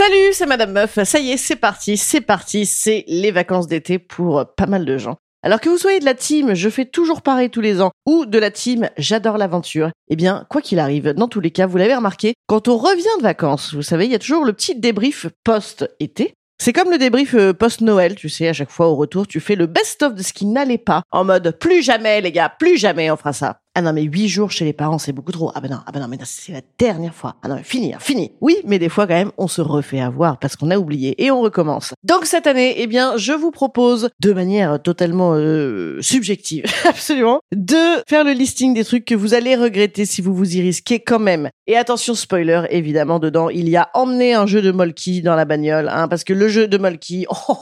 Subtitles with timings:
[0.00, 0.98] Salut, c'est Madame Meuf.
[1.04, 2.64] Ça y est, c'est parti, c'est parti.
[2.64, 5.16] C'est les vacances d'été pour pas mal de gens.
[5.42, 8.24] Alors que vous soyez de la team Je fais toujours pareil tous les ans ou
[8.24, 11.76] de la team J'adore l'aventure, eh bien, quoi qu'il arrive, dans tous les cas, vous
[11.76, 14.74] l'avez remarqué, quand on revient de vacances, vous savez, il y a toujours le petit
[14.74, 16.32] débrief post-été.
[16.56, 19.54] C'est comme le débrief euh, post-Noël, tu sais, à chaque fois au retour, tu fais
[19.54, 23.10] le best-of de ce qui n'allait pas, en mode plus jamais les gars, plus jamais
[23.10, 23.60] on fera ça.
[23.76, 25.52] Ah non mais huit jours chez les parents c'est beaucoup trop.
[25.54, 27.36] Ah ben non, ah ben non mais c'est la dernière fois.
[27.42, 28.32] Ah non mais fini, hein, fini.
[28.40, 31.30] Oui, mais des fois quand même on se refait avoir parce qu'on a oublié et
[31.30, 31.94] on recommence.
[32.02, 38.02] Donc cette année, eh bien je vous propose de manière totalement euh, subjective, absolument, de
[38.08, 41.20] faire le listing des trucs que vous allez regretter si vous vous y risquez quand
[41.20, 41.48] même.
[41.68, 45.44] Et attention spoiler, évidemment dedans il y a emmener un jeu de Molki dans la
[45.44, 47.56] bagnole, hein, parce que le jeu de Molki, oh,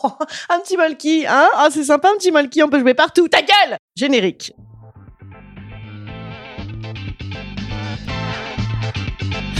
[0.48, 3.28] un petit Molki, hein, ah c'est sympa un petit Molki, on peut jouer partout.
[3.28, 4.54] Ta gueule Générique.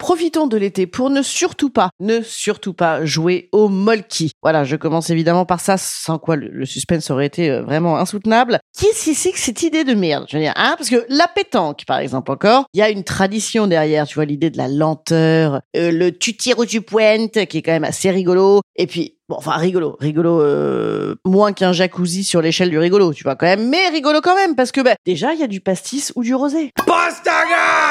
[0.00, 4.32] Profitons de l'été pour ne surtout pas, ne surtout pas jouer au molki.
[4.42, 8.60] Voilà, je commence évidemment par ça, sans quoi le, suspense aurait été euh, vraiment insoutenable.
[8.74, 10.74] Qui c'est que cette idée de merde Je veux dire, hein?
[10.78, 14.24] Parce que la pétanque, par exemple encore, il y a une tradition derrière, tu vois,
[14.24, 17.84] l'idée de la lenteur, euh, le tu tires ou tu pointes, qui est quand même
[17.84, 18.62] assez rigolo.
[18.76, 23.22] Et puis, Bon, enfin rigolo, rigolo, euh, moins qu'un jacuzzi sur l'échelle du rigolo, tu
[23.22, 25.60] vois quand même, mais rigolo quand même, parce que bah, déjà il y a du
[25.60, 26.72] pastis ou du rosé.
[26.88, 27.89] Alors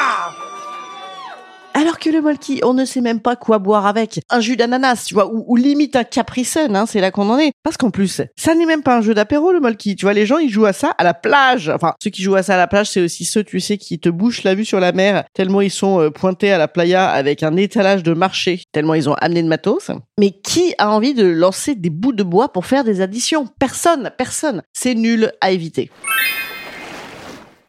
[2.00, 4.20] que le molki, on ne sait même pas quoi boire avec.
[4.30, 7.52] Un jus d'ananas, tu vois, ou, limite un capricène, hein, c'est là qu'on en est.
[7.62, 9.94] Parce qu'en plus, ça n'est même pas un jeu d'apéro, le molki.
[9.94, 11.68] Tu vois, les gens, ils jouent à ça à la plage.
[11.68, 14.00] Enfin, ceux qui jouent à ça à la plage, c'est aussi ceux, tu sais, qui
[14.00, 17.08] te bouchent la vue sur la mer, tellement ils sont euh, pointés à la playa
[17.08, 19.90] avec un étalage de marché, tellement ils ont amené de matos.
[20.18, 23.46] Mais qui a envie de lancer des bouts de bois pour faire des additions?
[23.58, 24.62] Personne, personne.
[24.72, 25.90] C'est nul à éviter.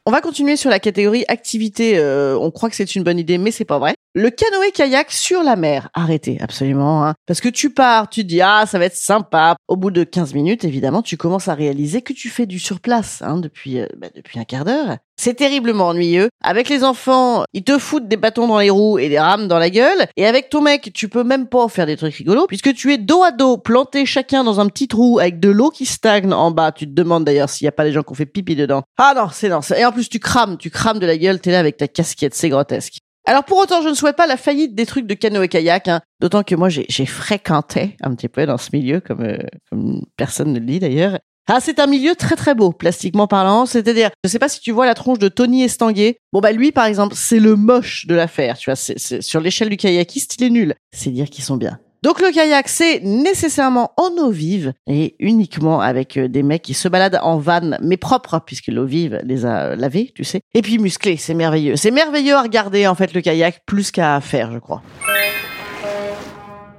[0.08, 1.98] On va continuer sur la catégorie activité.
[1.98, 3.94] euh, on croit que c'est une bonne idée, mais c'est pas vrai.
[4.14, 5.88] Le canoë-kayak sur la mer.
[5.94, 7.08] Arrêtez, absolument.
[7.08, 7.14] Hein.
[7.28, 9.56] Parce que tu pars, tu te dis, ah, ça va être sympa.
[9.70, 13.22] Au bout de 15 minutes, évidemment, tu commences à réaliser que tu fais du surplace
[13.22, 14.98] hein, depuis, euh, bah, depuis un quart d'heure.
[15.16, 16.28] C'est terriblement ennuyeux.
[16.44, 19.60] Avec les enfants, ils te foutent des bâtons dans les roues et des rames dans
[19.60, 20.06] la gueule.
[20.18, 22.98] Et avec ton mec, tu peux même pas faire des trucs rigolos puisque tu es
[22.98, 26.52] dos à dos, plantés chacun dans un petit trou avec de l'eau qui stagne en
[26.52, 26.74] bas.
[26.74, 28.82] Tu te demandes d'ailleurs s'il y a pas des gens qui ont fait pipi dedans.
[28.98, 29.62] Ah non, c'est non.
[29.78, 31.40] Et en plus, tu crames, tu crames de la gueule.
[31.40, 32.98] T'es là avec ta casquette, c'est grotesque.
[33.26, 36.02] Alors pour autant, je ne souhaite pas la faillite des trucs de canoë-kayak, hein.
[36.20, 39.38] d'autant que moi j'ai fréquenté un petit peu dans ce milieu, comme, euh,
[39.70, 41.20] comme personne ne le dit d'ailleurs.
[41.48, 43.66] Ah, c'est un milieu très très beau, plastiquement parlant.
[43.66, 46.18] C'est-à-dire, je sais pas si tu vois la tronche de Tony Estanguet.
[46.32, 48.58] Bon bah lui, par exemple, c'est le moche de l'affaire.
[48.58, 50.76] Tu vois, sur l'échelle du kayakiste, il est nul.
[50.96, 51.80] C'est dire qu'ils sont bien.
[52.04, 56.74] Donc le kayak, c'est nécessairement en eau vive et uniquement avec euh, des mecs qui
[56.74, 60.42] se baladent en vanne, mais propres, puisque l'eau vive les a euh, lavés, tu sais.
[60.56, 61.76] Et puis musclés, c'est merveilleux.
[61.76, 64.82] C'est merveilleux à regarder en fait le kayak, plus qu'à faire, je crois.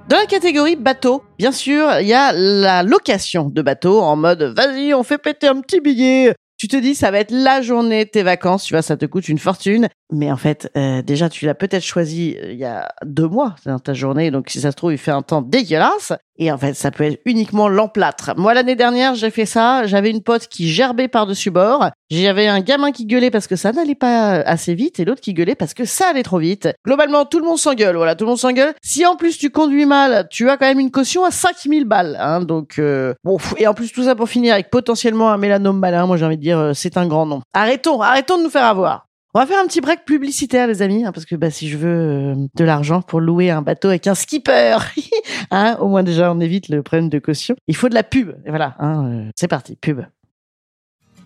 [0.09, 4.53] Dans la catégorie bateau, bien sûr, il y a la location de bateau en mode
[4.57, 6.35] vas-y, on fait péter un petit billet.
[6.57, 9.05] Tu te dis ça va être la journée de tes vacances, tu vois, ça te
[9.05, 9.87] coûte une fortune.
[10.13, 13.55] Mais en fait, euh, déjà tu l'as peut-être choisi euh, il y a deux mois
[13.65, 16.13] dans ta journée, donc si ça se trouve il fait un temps dégueulasse.
[16.37, 18.31] Et en fait, ça peut être uniquement l'emplâtre.
[18.37, 19.85] Moi l'année dernière, j'ai fait ça.
[19.85, 21.89] J'avais une pote qui gerbait par-dessus bord.
[22.09, 25.33] J'avais un gamin qui gueulait parce que ça n'allait pas assez vite et l'autre qui
[25.33, 26.69] gueulait parce que ça allait trop vite.
[26.85, 27.95] Globalement, tout le monde s'engueule.
[27.95, 28.73] Voilà, tout le monde s'engueule.
[28.83, 32.17] Si en plus tu conduis mal, tu as quand même une caution à 5000 balles.
[32.19, 35.79] Hein, donc euh, bon, et en plus tout ça pour finir avec potentiellement un mélanome
[35.79, 36.05] malin.
[36.07, 37.41] Moi j'ai envie de dire, euh, c'est un grand nom.
[37.53, 39.07] Arrêtons, arrêtons de nous faire avoir.
[39.35, 41.75] On va faire un petit break publicitaire, les amis, hein, parce que bah, si je
[41.75, 44.77] veux euh, de l'argent pour louer un bateau avec un skipper,
[45.51, 47.55] hein, au moins déjà on évite le problème de caution.
[47.67, 48.35] Il faut de la pub.
[48.45, 50.05] Et voilà, hein, euh, c'est parti, pub.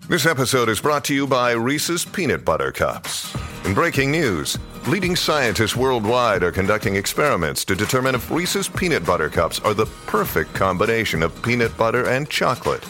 [0.09, 3.35] This episode is brought to you by Reese's Peanut Butter Cups.
[3.65, 4.57] In breaking news,
[4.87, 9.87] leading scientists worldwide are conducting experiments to determine if Reese's Peanut Butter Cups are the
[10.05, 12.85] perfect combination of peanut butter and chocolate.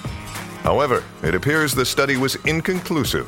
[0.62, 3.28] However, it appears the study was inconclusive,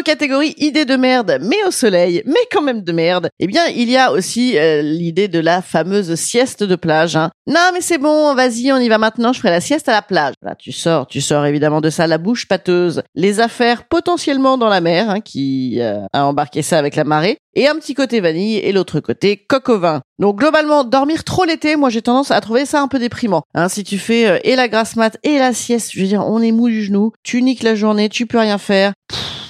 [0.00, 3.28] Nos catégories de merde, mais au soleil, mais quand même de merde.
[3.38, 7.16] Eh bien, il y a aussi euh, l'idée de la fameuse sieste de plage.
[7.16, 7.30] Hein.
[7.46, 10.00] Non, mais c'est bon, vas-y, on y va maintenant, je ferai la sieste à la
[10.00, 10.32] plage.
[10.42, 13.02] Là, tu sors, tu sors évidemment de ça la bouche pâteuse.
[13.14, 17.36] Les affaires potentiellement dans la mer, hein, qui euh, a embarqué ça avec la marée.
[17.54, 20.00] Et un petit côté vanille et l'autre côté coq au vin.
[20.18, 23.42] Donc globalement, dormir trop l'été, moi j'ai tendance à trouver ça un peu déprimant.
[23.54, 26.24] Hein, si tu fais euh, et la grasse mat et la sieste, je veux dire,
[26.24, 28.92] on est mou du genou, tu niques la journée, tu peux rien faire.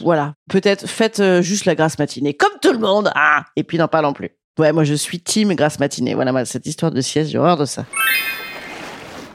[0.03, 3.11] Voilà, peut-être faites euh, juste la grasse matinée, comme tout le monde.
[3.15, 4.31] Ah, et puis n'en parlons plus.
[4.59, 6.15] Ouais, moi je suis team grasse matinée.
[6.15, 7.85] Voilà, cette histoire de sieste, j'ai horreur de ça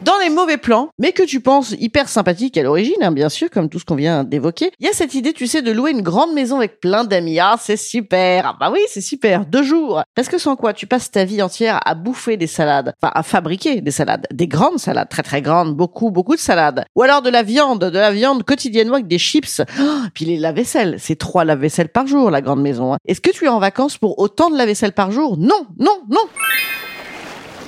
[0.01, 3.49] dans les mauvais plans, mais que tu penses hyper sympathique à l'origine, hein, bien sûr,
[3.49, 4.71] comme tout ce qu'on vient d'évoquer.
[4.79, 7.39] Il y a cette idée, tu sais, de louer une grande maison avec plein d'amis.
[7.39, 8.47] Ah, c'est super.
[8.47, 9.45] Ah bah oui, c'est super.
[9.45, 10.03] Deux jours.
[10.15, 13.23] Parce que sans quoi, tu passes ta vie entière à bouffer des salades, enfin à
[13.23, 16.85] fabriquer des salades, des grandes salades, très très grandes, beaucoup beaucoup de salades.
[16.95, 19.61] Ou alors de la viande, de la viande quotidiennement avec des chips.
[19.79, 19.83] Oh,
[20.13, 22.93] puis les lave-vaisselle, c'est trois lave-vaisselle par jour, la grande maison.
[22.93, 22.97] Hein.
[23.07, 25.37] Est-ce que tu es en vacances pour autant de lave-vaisselle par jour?
[25.37, 26.21] Non, non, non.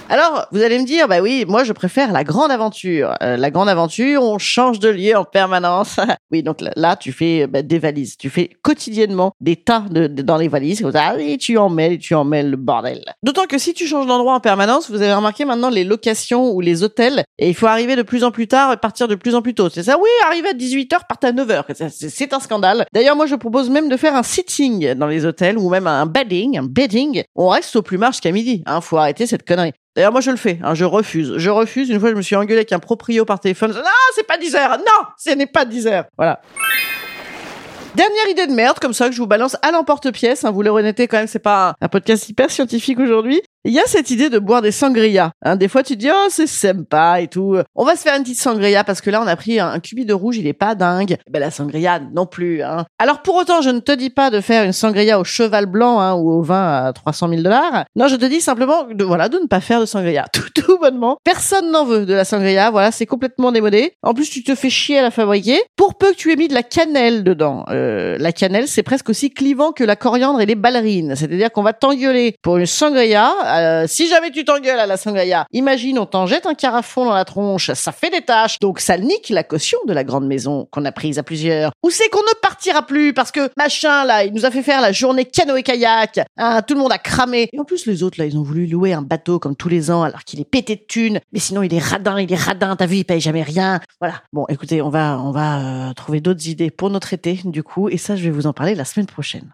[0.10, 3.14] Alors, vous allez me dire, bah oui, moi je préfère la grande aventure.
[3.22, 6.00] Euh, la grande aventure, on change de lieu en permanence.
[6.32, 8.16] oui, donc là, tu fais bah, des valises.
[8.16, 10.82] Tu fais quotidiennement des tas de, dans les valises.
[11.20, 13.04] et tu en mets, tu en mets le bordel.
[13.22, 16.62] D'autant que si tu changes d'endroit en permanence, vous avez remarqué maintenant les locations ou
[16.62, 19.36] les hôtels, et il faut arriver de plus en plus tard et partir de plus
[19.36, 19.70] en plus tôt.
[19.70, 21.90] C'est ça Oui, arriver à 18h, partir à 9h.
[21.90, 22.86] C'est un scandale.
[22.94, 26.06] D'ailleurs, moi je propose même de faire un sitting dans les hôtels ou même un
[26.06, 27.24] bedding, un bedding.
[27.36, 28.64] On reste au plus marche jusqu'à midi.
[28.66, 29.74] Hein, faut arrêter cette connerie.
[29.98, 30.60] D'ailleurs, moi, je le fais.
[30.62, 31.34] Hein, je refuse.
[31.38, 31.90] Je refuse.
[31.90, 33.72] Une fois, je me suis engueulé avec un proprio par téléphone.
[33.72, 33.82] Non,
[34.14, 34.78] c'est pas 10 heures.
[34.78, 36.06] Non, ce n'est pas 10 heures.
[36.16, 36.40] Voilà.
[37.96, 40.46] Dernière idée de merde, comme ça, que je vous balance à l'emporte-pièce.
[40.46, 43.42] Hein, vous le renaissez quand même, c'est pas un, podcast hyper scientifique aujourd'hui.
[43.66, 45.32] Il y a cette idée de boire des sangria.
[45.44, 47.58] Hein, des fois, tu te dis, oh, c'est sympa et tout.
[47.76, 50.06] On va se faire une petite sangria parce que là, on a pris un, cubi
[50.06, 51.18] de rouge, il est pas dingue.
[51.30, 52.62] Ben, la sangria non plus.
[52.62, 52.86] Hein.
[53.00, 56.00] Alors, pour autant, je ne te dis pas de faire une sangria au cheval blanc
[56.00, 57.86] hein, ou au vin à 300 000 dollars.
[57.96, 60.26] Non, je te dis simplement de, voilà, de ne pas faire de sangria.
[60.34, 61.18] Tout, tout bonnement.
[61.24, 62.70] Personne n'en veut de la sangria.
[62.70, 63.94] Voilà, c'est complètement démodé.
[64.04, 65.60] En plus, tu te fais chier à la fabriquer.
[65.76, 67.66] Pour peu que tu aies mis de la cannelle dedans.
[67.70, 71.16] Euh, la cannelle, c'est presque aussi clivant que la coriandre et les ballerines.
[71.16, 75.46] C'est-à-dire qu'on va t'engueuler pour une sangria euh, si jamais tu t'engueules à la sangria,
[75.52, 78.98] imagine on t'en jette un carafon dans la tronche, ça fait des taches, donc ça
[78.98, 81.72] nique la caution de la grande maison qu'on a prise à plusieurs.
[81.84, 83.14] Ou c'est qu'on ne partira plus?
[83.14, 86.74] Parce que machin là, il nous a fait faire la journée canoë kayak, hein, tout
[86.74, 87.50] le monde a cramé.
[87.54, 89.92] Et en plus les autres là, ils ont voulu louer un bateau comme tous les
[89.92, 92.76] ans alors qu'il est pété de thunes, mais sinon il est radin, il est radin,
[92.76, 93.80] t'as vu, il paye jamais rien.
[94.00, 94.16] Voilà.
[94.34, 97.90] Bon, écoutez, on va on va euh, trouver d'autres idées pour notre été du coup,
[97.90, 99.54] et ça je vais vous en parler la semaine prochaine.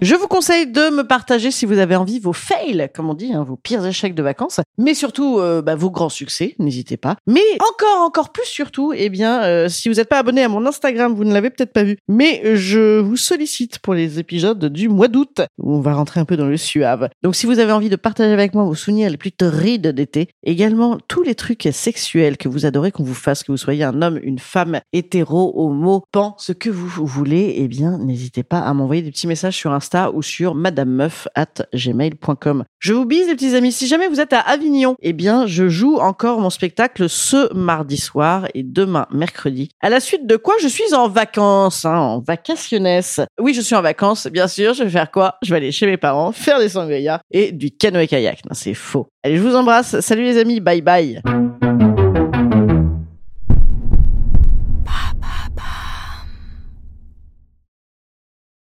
[0.00, 3.32] Je vous conseille de me partager si vous avez envie vos fails, comme on dit,
[3.32, 7.16] hein, vos pires échecs de vacances, mais surtout euh, bah, vos grands succès, n'hésitez pas.
[7.28, 10.66] Mais encore, encore plus surtout, eh bien, euh, si vous n'êtes pas abonné à mon
[10.66, 14.88] Instagram, vous ne l'avez peut-être pas vu, mais je vous sollicite pour les épisodes du
[14.88, 17.08] mois d'août, où on va rentrer un peu dans le suave.
[17.22, 20.28] Donc si vous avez envie de partager avec moi vos souvenirs les plus torrides d'été,
[20.42, 24.02] également tous les trucs sexuels que vous adorez qu'on vous fasse, que vous soyez un
[24.02, 28.74] homme, une femme, hétéro, homo, pan, ce que vous voulez, eh bien, n'hésitez pas à
[28.74, 29.84] m'envoyer des petits messages sur Instagram
[30.14, 32.64] ou sur madamemeuf at gmail.com.
[32.78, 33.72] Je vous bise les petits amis.
[33.72, 37.96] Si jamais vous êtes à Avignon, eh bien, je joue encore mon spectacle ce mardi
[37.96, 39.70] soir et demain mercredi.
[39.80, 43.20] À la suite de quoi je suis en vacances, hein, en vacationnesse.
[43.40, 44.74] Oui, je suis en vacances, bien sûr.
[44.74, 45.36] Je vais faire quoi?
[45.42, 48.44] Je vais aller chez mes parents, faire des sangria et du canoë-kayak.
[48.44, 49.08] Non, c'est faux.
[49.22, 50.00] Allez, je vous embrasse.
[50.00, 50.60] Salut les amis.
[50.60, 51.22] Bye bye.